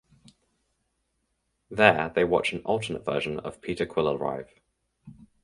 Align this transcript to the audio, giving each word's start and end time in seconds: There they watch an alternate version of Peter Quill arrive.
There 1.69 2.09
they 2.15 2.23
watch 2.23 2.53
an 2.53 2.63
alternate 2.63 3.05
version 3.05 3.39
of 3.39 3.61
Peter 3.61 3.85
Quill 3.85 4.09
arrive. 4.09 4.51